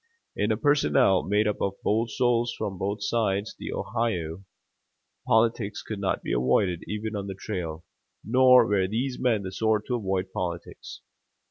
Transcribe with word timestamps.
In 0.35 0.51
a 0.51 0.57
personnel 0.57 1.21
made 1.21 1.47
up 1.47 1.61
of 1.61 1.75
bold 1.83 2.09
souls 2.09 2.55
from 2.57 2.79
both 2.79 3.03
sides 3.03 3.55
the 3.59 3.71
Ohio, 3.71 4.43
politics 5.27 5.83
could 5.83 5.99
not 5.99 6.23
be 6.23 6.33
avoided 6.33 6.81
even 6.87 7.15
on 7.15 7.27
the 7.27 7.35
trail; 7.35 7.85
nor 8.23 8.65
were 8.65 8.87
these 8.87 9.19
men 9.19 9.43
the 9.43 9.51
sort 9.51 9.85
to 9.85 9.95
avoid 9.95 10.33
politics. 10.33 11.01